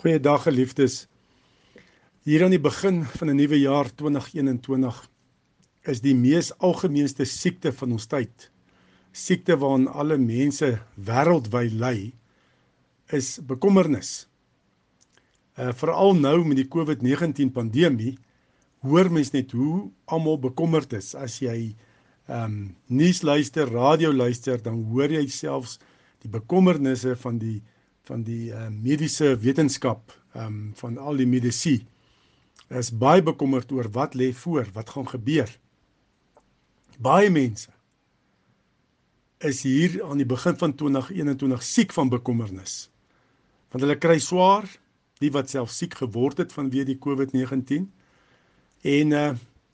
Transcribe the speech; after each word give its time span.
Goeiedag 0.00 0.46
geliefdes. 0.46 0.94
Hier 2.24 2.40
aan 2.46 2.54
die 2.54 2.62
begin 2.64 3.02
van 3.04 3.28
'n 3.28 3.36
nuwe 3.36 3.58
jaar 3.60 3.88
2021 3.94 4.96
is 5.92 6.00
die 6.00 6.14
mees 6.14 6.48
algemeenste 6.58 7.24
siekte 7.24 7.72
van 7.72 7.92
ons 7.92 8.06
tyd. 8.06 8.46
Siekte 9.12 9.58
waaraan 9.60 9.88
alle 9.92 10.16
mense 10.16 10.80
wêreldwyd 10.96 11.72
ly 11.82 12.14
is 13.12 13.28
bekommernis. 13.44 14.28
Uh 15.58 15.72
veral 15.72 16.16
nou 16.16 16.46
met 16.48 16.56
die 16.56 16.70
COVID-19 16.76 17.52
pandemie 17.52 18.16
hoor 18.80 19.12
mens 19.12 19.30
net 19.36 19.52
hoe 19.52 19.90
almal 20.04 20.38
bekommerd 20.38 20.92
is. 20.92 21.14
As 21.14 21.42
jy 21.44 21.76
ehm 22.26 22.44
um, 22.44 22.76
nuus 22.86 23.20
luister, 23.22 23.68
radio 23.68 24.12
luister, 24.12 24.62
dan 24.62 24.80
hoor 24.94 25.12
jy 25.12 25.26
selfs 25.28 25.76
die 26.24 26.30
bekommernisse 26.30 27.16
van 27.16 27.38
die 27.38 27.60
van 28.10 28.26
die 28.26 28.50
uh, 28.50 28.66
mediese 28.68 29.36
wetenskap 29.38 30.10
ehm 30.34 30.46
um, 30.46 30.58
van 30.78 30.98
al 30.98 31.18
die 31.20 31.28
medisy 31.30 31.80
is 32.80 32.90
baie 32.94 33.22
bekommerd 33.22 33.72
oor 33.74 33.88
wat 33.94 34.14
lê 34.14 34.30
voor, 34.34 34.68
wat 34.74 34.90
gaan 34.94 35.08
gebeur. 35.10 35.50
Baie 37.02 37.30
mense 37.30 37.70
is 39.40 39.62
hier 39.66 39.96
aan 40.04 40.20
die 40.20 40.28
begin 40.28 40.56
van 40.60 40.74
2021 40.74 41.62
siek 41.64 41.94
van 41.96 42.12
bekommernis. 42.12 42.90
Want 43.72 43.86
hulle 43.86 43.96
kry 43.98 44.18
swaar, 44.22 44.68
die 45.18 45.32
wat 45.34 45.50
self 45.50 45.72
siek 45.74 45.96
geword 45.98 46.42
het 46.42 46.52
vanweë 46.54 46.86
die 46.92 46.98
COVID-19 47.06 47.88
en 48.96 49.16
uh 49.22 49.30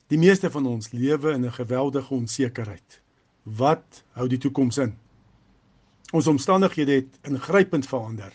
die 0.07 0.21
meeste 0.23 0.47
van 0.55 0.67
ons 0.71 0.93
lewe 0.95 1.33
in 1.35 1.45
'n 1.45 1.53
geweldige 1.53 2.15
onsekerheid. 2.15 3.01
Wat 3.43 4.05
hou 4.15 4.29
die 4.29 4.39
toekoms 4.39 4.79
in? 4.79 4.93
Ons 6.13 6.27
omstandighede 6.27 6.93
het 6.93 7.19
ingrypend 7.27 7.87
verander 7.87 8.33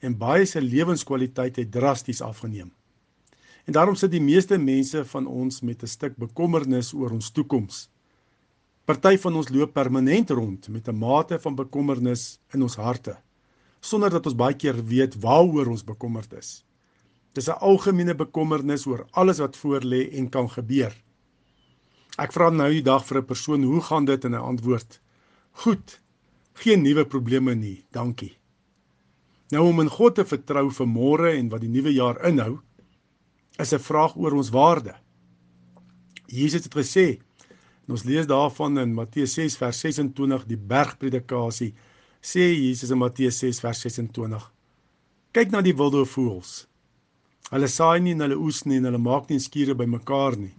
en 0.00 0.18
baie 0.18 0.44
se 0.46 0.60
lewenskwaliteit 0.60 1.56
het 1.56 1.70
drasties 1.72 2.20
afgeneem. 2.22 2.72
En 3.64 3.72
daarom 3.72 3.94
sit 3.94 4.10
die 4.10 4.22
meeste 4.22 4.58
mense 4.58 5.04
van 5.04 5.26
ons 5.26 5.60
met 5.60 5.82
'n 5.82 5.86
stuk 5.86 6.16
bekommernis 6.16 6.92
oor 6.94 7.10
ons 7.10 7.30
toekoms. 7.30 7.88
Party 8.84 9.16
van 9.18 9.36
ons 9.36 9.48
loop 9.48 9.72
permanent 9.72 10.30
rond 10.30 10.68
met 10.68 10.88
'n 10.88 10.98
mate 10.98 11.38
van 11.38 11.54
bekommernis 11.54 12.38
in 12.52 12.62
ons 12.62 12.76
harte 12.76 13.16
sonder 13.80 14.10
dat 14.10 14.26
ons 14.26 14.36
baie 14.38 14.56
keer 14.56 14.78
weet 14.84 15.16
waaroor 15.22 15.70
ons 15.70 15.84
bekommerd 15.84 16.32
is. 16.32 16.64
Dis 17.34 17.48
'n 17.48 17.60
algemene 17.60 18.14
bekommernis 18.14 18.86
oor 18.86 19.06
alles 19.12 19.38
wat 19.38 19.56
voorlê 19.56 20.08
en 20.18 20.28
kan 20.28 20.48
gebeur. 20.50 20.92
Ek 22.18 22.32
vra 22.32 22.50
nou 22.50 22.70
die 22.70 22.82
dag 22.82 23.06
vir 23.06 23.18
'n 23.18 23.26
persoon, 23.26 23.62
hoe 23.62 23.80
gaan 23.80 24.04
dit 24.04 24.24
en 24.24 24.32
hy 24.32 24.40
antwoord: 24.40 25.00
Goed, 25.52 26.00
geen 26.62 26.82
nuwe 26.82 27.04
probleme 27.06 27.54
nie, 27.54 27.84
dankie. 27.94 28.34
Nou 29.52 29.64
om 29.70 29.80
in 29.80 29.88
God 29.88 30.18
te 30.18 30.24
vertrou 30.28 30.68
vir 30.74 30.88
môre 30.88 31.30
en 31.38 31.48
wat 31.52 31.62
die 31.64 31.70
nuwe 31.72 31.92
jaar 31.94 32.18
inhou, 32.28 32.58
is 33.58 33.72
'n 33.72 33.78
vraag 33.78 34.16
oor 34.16 34.34
ons 34.36 34.50
waarde. 34.50 34.94
Jesus 36.26 36.64
het 36.64 36.74
gesê, 36.74 37.18
en 37.86 37.94
ons 37.96 38.04
lees 38.04 38.26
daarvan 38.26 38.78
in 38.78 38.94
Matteus 38.94 39.34
6 39.34 39.56
vers 39.56 39.80
26 39.80 40.44
die 40.44 40.56
bergpredikasie, 40.56 41.74
sê 42.20 42.52
Jesus 42.52 42.90
in 42.90 42.98
Matteus 42.98 43.38
6 43.38 43.60
vers 43.60 43.80
26: 43.80 44.52
Kyk 45.32 45.50
na 45.50 45.60
die 45.62 45.76
wilde 45.76 46.04
voëls. 46.04 46.66
Hulle 47.50 47.68
saai 47.68 48.00
nie 48.00 48.12
en 48.12 48.20
hulle 48.20 48.36
oes 48.36 48.64
nie 48.64 48.76
en 48.76 48.84
hulle 48.84 48.98
maak 48.98 49.30
nie 49.30 49.40
skure 49.40 49.74
bymekaar 49.74 50.36
nie. 50.36 50.54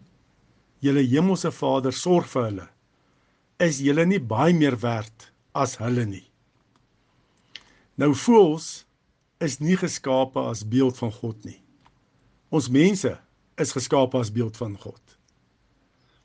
Julle 0.81 1.03
hemelse 1.05 1.51
Vader 1.51 1.91
sorg 1.91 2.27
vir 2.27 2.43
hulle. 2.43 2.67
Is 3.59 3.79
julle 3.79 4.05
nie 4.05 4.19
baie 4.19 4.53
meer 4.53 4.79
werd 4.81 5.31
as 5.57 5.77
hulle 5.81 6.05
nie. 6.05 6.25
Nou 7.99 8.13
voels 8.15 8.85
is 9.43 9.59
nie 9.59 9.77
geskape 9.79 10.41
as 10.51 10.65
beeld 10.67 10.97
van 10.99 11.11
God 11.11 11.45
nie. 11.47 11.59
Ons 12.49 12.69
mense 12.71 13.11
is 13.59 13.73
geskape 13.75 14.19
as 14.19 14.31
beeld 14.31 14.57
van 14.57 14.75
God. 14.79 15.01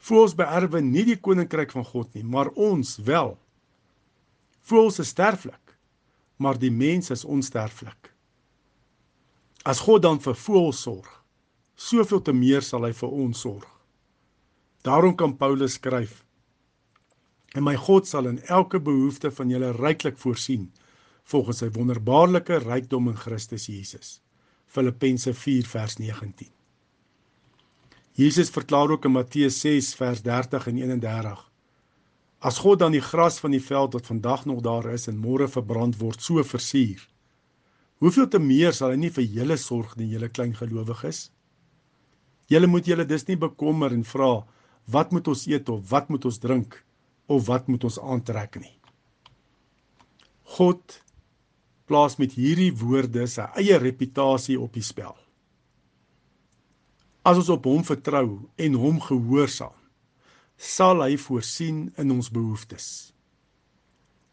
Voels 0.04 0.34
beerwe 0.36 0.82
nie 0.84 1.04
die 1.08 1.16
koninkryk 1.16 1.72
van 1.72 1.86
God 1.88 2.12
nie, 2.14 2.24
maar 2.24 2.50
ons 2.60 2.96
wel. 3.06 3.34
Voels 4.68 5.00
is 5.00 5.12
sterflik, 5.14 5.76
maar 6.36 6.58
die 6.60 6.72
mens 6.72 7.10
is 7.14 7.24
onsterflik. 7.24 8.10
As 9.64 9.80
God 9.80 10.04
dan 10.04 10.20
vir 10.20 10.36
voels 10.36 10.82
sorg, 10.84 11.08
soveel 11.76 12.20
te 12.22 12.34
meer 12.36 12.62
sal 12.62 12.84
hy 12.84 12.92
vir 12.92 13.14
ons 13.24 13.44
sorg. 13.46 13.68
Daarom 14.84 15.14
kan 15.16 15.32
Paulus 15.36 15.78
skryf: 15.78 16.20
En 17.54 17.62
my 17.62 17.76
God 17.78 18.08
sal 18.10 18.26
in 18.26 18.40
elke 18.50 18.80
behoefte 18.82 19.30
van 19.30 19.50
julle 19.50 19.70
ryklik 19.76 20.18
voorsien 20.18 20.66
volgens 21.30 21.62
sy 21.62 21.70
wonderbaarlike 21.72 22.58
rykdom 22.66 23.08
in 23.12 23.16
Christus 23.16 23.68
Jesus. 23.70 24.18
Filippense 24.66 25.32
4 25.34 25.68
vers 25.70 25.96
19. 26.00 26.50
Jesus 28.18 28.50
verklaar 28.50 28.90
ook 28.90 29.06
in 29.08 29.14
Matteus 29.14 29.60
6 29.60 29.94
vers 29.98 30.22
30 30.22 30.66
en 30.66 30.76
31: 30.82 31.40
As 32.38 32.58
God 32.58 32.78
dan 32.78 32.92
die 32.92 33.02
gras 33.02 33.38
van 33.40 33.54
die 33.54 33.62
veld 33.62 33.94
wat 33.96 34.06
vandag 34.06 34.44
nog 34.44 34.60
daar 34.62 34.90
is 34.92 35.08
en 35.08 35.18
môre 35.18 35.48
verbrand 35.48 35.96
word, 35.98 36.22
so 36.22 36.42
versier, 36.44 37.00
hoeveel 37.98 38.28
te 38.28 38.38
meer 38.38 38.74
sal 38.76 38.92
hy 38.92 39.00
nie 39.00 39.10
vir 39.14 39.24
julle 39.24 39.56
sorg 39.56 39.96
nie, 39.96 40.10
julle 40.12 40.28
klein 40.28 40.52
gelowiges? 40.54 41.30
Julle 42.50 42.68
moet 42.68 42.86
julle 42.86 43.06
dus 43.08 43.26
nie 43.30 43.38
bekommer 43.40 43.94
en 43.94 44.04
vra 44.04 44.44
wat 44.92 45.10
moet 45.10 45.28
ons 45.32 45.46
eet 45.48 45.68
of 45.72 45.86
wat 45.90 46.10
moet 46.12 46.24
ons 46.28 46.38
drink? 46.38 46.83
Of 47.26 47.46
wat 47.48 47.68
moet 47.68 47.84
ons 47.84 48.00
aantrek 48.00 48.58
nie. 48.60 48.74
God 50.56 51.00
plaas 51.88 52.16
met 52.20 52.36
hierdie 52.36 52.72
woorde 52.80 53.26
sy 53.28 53.46
eie 53.60 53.78
reputasie 53.80 54.56
op 54.60 54.76
die 54.76 54.84
spel. 54.84 55.14
As 57.24 57.40
ons 57.40 57.50
op 57.52 57.64
hom 57.68 57.84
vertrou 57.84 58.44
en 58.60 58.78
hom 58.80 59.00
gehoorsaam, 59.00 59.74
sal 60.56 61.02
hy 61.02 61.16
voorsien 61.18 61.88
in 62.00 62.12
ons 62.14 62.30
behoeftes. 62.32 63.12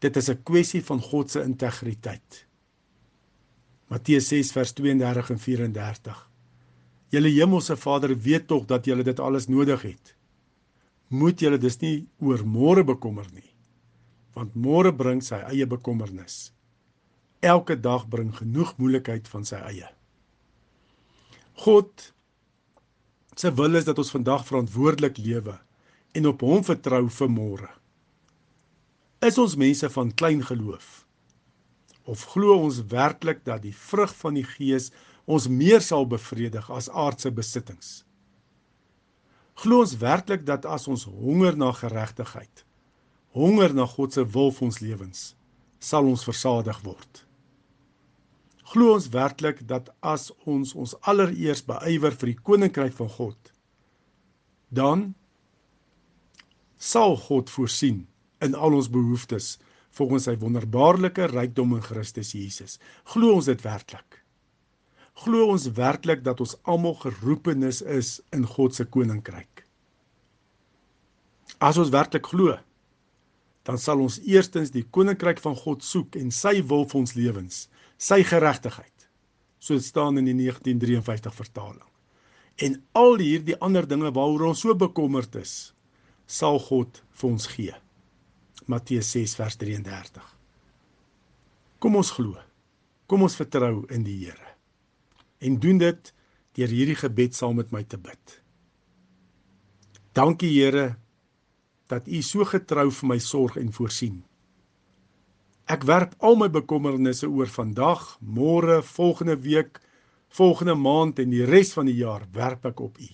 Dit 0.00 0.16
is 0.16 0.28
'n 0.30 0.42
kwessie 0.42 0.82
van 0.82 1.00
God 1.00 1.30
se 1.30 1.42
integriteit. 1.42 2.46
Matteus 3.88 4.28
6 4.28 4.52
vers 4.52 4.72
32 4.72 5.30
en 5.30 5.38
34. 5.38 6.28
Julle 7.10 7.28
hemelse 7.28 7.76
Vader 7.76 8.16
weet 8.18 8.46
tog 8.46 8.64
dat 8.64 8.84
julle 8.84 9.02
dit 9.02 9.20
alles 9.20 9.48
nodig 9.48 9.82
het 9.82 10.16
moet 11.12 11.40
julle 11.40 11.58
dus 11.60 11.78
nie 11.82 12.06
oor 12.24 12.42
môre 12.48 12.84
bekommer 12.88 13.26
nie. 13.36 13.48
Want 14.36 14.56
môre 14.56 14.92
bring 14.96 15.20
sy 15.24 15.38
eie 15.50 15.66
bekommernis. 15.68 16.52
Elke 17.44 17.76
dag 17.76 18.06
bring 18.08 18.30
genoeg 18.36 18.72
moeilikheid 18.78 19.28
van 19.28 19.44
sy 19.44 19.60
eie. 19.60 19.90
God 21.64 22.12
se 23.36 23.52
wil 23.58 23.76
is 23.76 23.88
dat 23.88 23.98
ons 24.00 24.12
vandag 24.14 24.46
verantwoordelik 24.48 25.18
lewe 25.20 25.58
en 26.16 26.28
op 26.28 26.44
hom 26.44 26.64
vertrou 26.64 27.06
vir 27.08 27.32
môre. 27.32 27.70
Is 29.22 29.38
ons 29.38 29.56
mense 29.56 29.88
van 29.94 30.14
klein 30.16 30.40
geloof? 30.44 31.02
Of 32.08 32.24
glo 32.32 32.56
ons 32.64 32.80
werklik 32.90 33.44
dat 33.44 33.62
die 33.66 33.76
vrug 33.76 34.14
van 34.22 34.40
die 34.40 34.46
gees 34.48 34.90
ons 35.24 35.48
meer 35.48 35.84
sal 35.84 36.08
bevredig 36.08 36.70
as 36.72 36.90
aardse 36.90 37.30
besittings 37.30 38.00
Glo 39.60 39.82
ons 39.84 39.96
werklik 40.00 40.46
dat 40.48 40.64
as 40.66 40.88
ons 40.88 41.04
honger 41.04 41.56
na 41.56 41.72
geregtigheid, 41.76 42.64
honger 43.36 43.74
na 43.76 43.86
God 43.86 44.16
se 44.16 44.24
wil 44.24 44.50
vir 44.54 44.68
ons 44.68 44.80
lewens, 44.80 45.20
sal 45.80 46.08
ons 46.08 46.24
versadig 46.24 46.78
word? 46.86 47.24
Glo 48.72 48.94
ons 48.96 49.10
werklik 49.12 49.60
dat 49.68 49.90
as 50.00 50.30
ons 50.48 50.72
ons 50.74 50.94
allereers 51.04 51.60
beywer 51.68 52.16
vir 52.16 52.32
die 52.32 52.40
koninkryk 52.48 52.96
van 52.96 53.10
God, 53.18 53.52
dan 54.72 55.10
sal 56.80 57.18
God 57.20 57.52
voorsien 57.52 58.06
in 58.42 58.56
al 58.56 58.74
ons 58.78 58.88
behoeftes 58.90 59.58
volgens 59.92 60.24
sy 60.30 60.34
wonderbaarlike 60.40 61.28
rykdom 61.34 61.76
in 61.76 61.84
Christus 61.84 62.32
Jesus. 62.32 62.78
Glo 63.12 63.36
ons 63.36 63.50
dit 63.52 63.60
werklik? 63.62 64.21
Glo 65.22 65.52
ons 65.52 65.68
werklik 65.76 66.22
dat 66.26 66.40
ons 66.42 66.56
almal 66.68 66.96
geroepenis 67.02 67.80
is 67.82 68.16
in 68.34 68.44
God 68.48 68.74
se 68.74 68.84
koninkryk. 68.84 69.62
As 71.62 71.78
ons 71.78 71.92
werklik 71.94 72.26
glo, 72.32 72.56
dan 73.62 73.78
sal 73.78 74.02
ons 74.02 74.18
eerstens 74.26 74.72
die 74.74 74.84
koninkryk 74.94 75.38
van 75.44 75.54
God 75.58 75.84
soek 75.86 76.18
en 76.18 76.34
sy 76.34 76.58
wil 76.66 76.86
vir 76.90 77.00
ons 77.02 77.14
lewens, 77.14 77.66
sy 77.98 78.22
geregtigheid. 78.26 79.06
So 79.62 79.78
staan 79.78 80.18
in 80.18 80.26
die 80.26 80.34
1953 80.34 81.36
vertaling. 81.38 81.88
En 82.66 82.80
al 82.98 83.22
hierdie 83.22 83.58
ander 83.62 83.86
dinge 83.86 84.10
waaroor 84.10 84.50
ons 84.50 84.64
so 84.66 84.74
bekommerd 84.74 85.38
is, 85.38 85.70
sal 86.26 86.58
God 86.66 86.98
vir 87.20 87.30
ons 87.30 87.46
gee. 87.54 87.76
Matteus 88.66 89.14
6 89.14 89.38
vers 89.38 89.58
33. 89.62 90.26
Kom 91.82 91.98
ons 91.98 92.10
glo. 92.14 92.34
Kom 93.06 93.22
ons 93.26 93.38
vertrou 93.38 93.84
in 93.94 94.02
die 94.06 94.18
Here 94.24 94.51
en 95.42 95.58
doen 95.60 95.78
dit 95.82 96.12
deur 96.56 96.72
hierdie 96.72 96.98
gebed 96.98 97.36
saam 97.36 97.58
met 97.60 97.72
my 97.72 97.82
te 97.84 97.98
bid. 97.98 98.40
Dankie 100.16 100.50
Here 100.52 100.96
dat 101.92 102.08
U 102.08 102.22
so 102.24 102.44
getrou 102.48 102.90
vir 102.90 103.08
my 103.08 103.18
sorg 103.20 103.56
en 103.60 103.72
voorsien. 103.72 104.22
Ek 105.68 105.84
werp 105.88 106.14
al 106.20 106.36
my 106.40 106.48
bekommernisse 106.52 107.28
oor 107.28 107.48
vandag, 107.48 108.04
môre, 108.20 108.82
volgende 108.82 109.38
week 109.40 109.80
volgende 110.32 110.74
maand 110.74 111.18
en 111.20 111.32
die 111.32 111.44
res 111.48 111.74
van 111.76 111.88
die 111.90 111.98
jaar 112.00 112.24
werp 112.32 112.64
ek 112.72 112.80
op 112.80 112.96
U. 113.00 113.10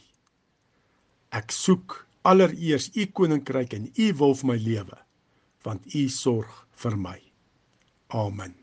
Ek 1.34 1.50
soek 1.54 1.98
allereers 2.28 2.90
U 2.94 3.08
koninkryk 3.20 3.74
en 3.78 3.90
U 3.90 4.12
wil 4.22 4.38
vir 4.38 4.52
my 4.52 4.58
lewe, 4.62 5.02
want 5.66 5.90
U 5.94 6.06
sorg 6.12 6.64
vir 6.84 6.96
my. 7.08 7.18
Amen. 8.14 8.57